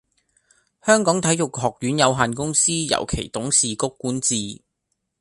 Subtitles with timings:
[0.83, 4.59] 香港體育學院有限公司由其董事局管治